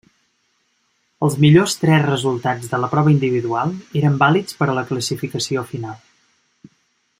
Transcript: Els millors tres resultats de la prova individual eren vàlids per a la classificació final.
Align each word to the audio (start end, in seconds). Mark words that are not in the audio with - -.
Els 1.27 1.35
millors 1.43 1.75
tres 1.81 2.01
resultats 2.05 2.71
de 2.73 2.79
la 2.85 2.89
prova 2.95 3.13
individual 3.17 3.75
eren 4.01 4.19
vàlids 4.25 4.59
per 4.63 4.71
a 4.75 4.79
la 4.81 4.87
classificació 4.91 5.67
final. 5.75 6.03